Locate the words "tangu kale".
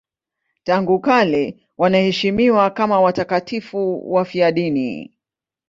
0.63-1.57